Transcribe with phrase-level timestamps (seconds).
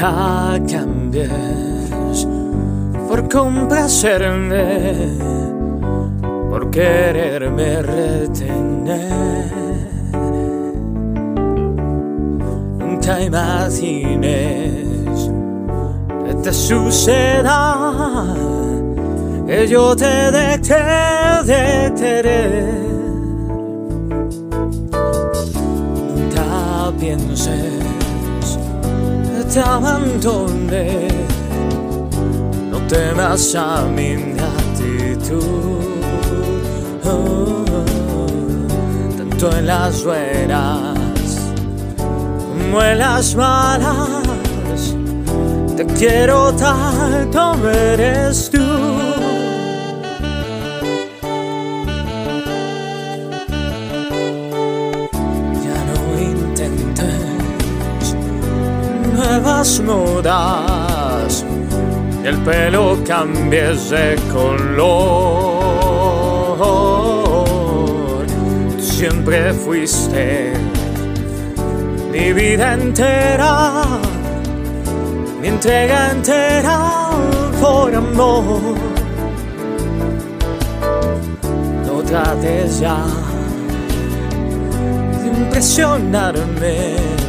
[0.00, 1.28] Cambies
[3.06, 4.96] por complacerme,
[6.48, 9.50] por quererme retener.
[12.78, 14.70] Nunca imagines
[16.24, 18.34] que te suceda
[19.46, 20.82] que yo te deje
[21.44, 22.90] de querer.
[26.98, 27.99] Pienses
[29.52, 31.08] te abandone,
[32.70, 35.80] no temas a mi actitud.
[37.04, 37.64] Oh,
[39.16, 40.96] tanto en las buenas
[41.96, 44.94] como en las malas,
[45.76, 46.54] te quiero
[47.32, 48.69] como eres tú.
[59.78, 61.44] Modas,
[62.24, 65.10] y el pelo cambies de color.
[68.78, 70.52] Siempre fuiste
[72.10, 73.84] mi vida entera,
[75.40, 77.10] mi entrega entera
[77.60, 78.74] por amor.
[81.86, 83.04] No trates ya
[85.22, 87.19] de impresionarme, me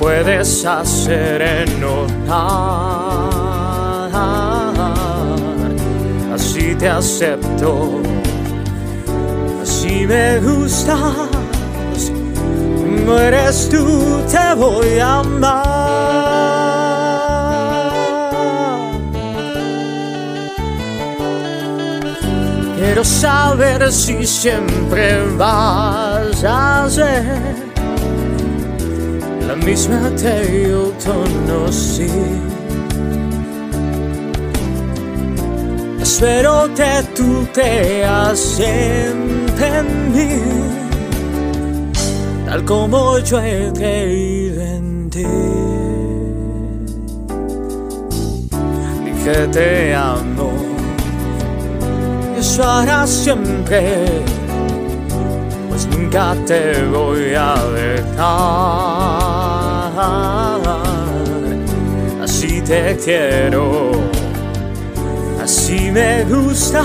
[0.00, 2.10] puedes hacer enojar.
[6.34, 8.00] Así te acepto,
[9.62, 10.96] así me gustas,
[12.80, 15.90] como eres tú te voy a amar.
[22.78, 27.69] Quiero saber si siempre vas a ser
[29.50, 32.06] la misma que yo conocí.
[36.00, 40.34] Espero que tú creas siempre en mí,
[42.46, 45.26] tal como yo he creído en ti.
[49.08, 50.70] Y que te amo
[52.38, 54.06] eso hará siempre,
[55.68, 59.19] pues nunca te voy a dejar.
[62.22, 63.90] Así te quiero,
[65.42, 66.82] así me gustas,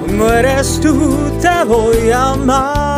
[0.00, 2.91] como eres tú te voy a amar.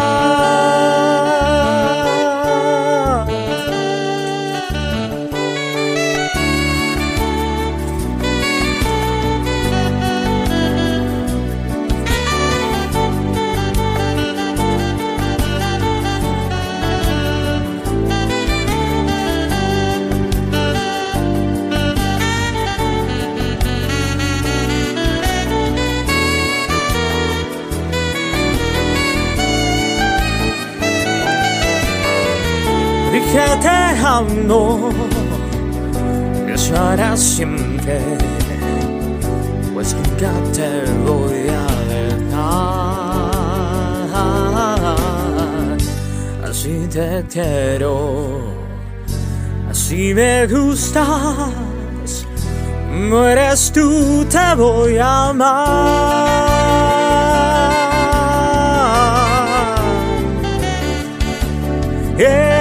[33.24, 34.90] Dije te amo,
[36.46, 37.98] eso siempre,
[39.72, 40.68] pues nunca te
[41.06, 42.44] voy a dejar.
[46.48, 48.42] Así te quiero,
[49.70, 51.06] así me gustas,
[52.88, 56.44] como eres tú te voy a amar.
[62.16, 62.53] Yeah.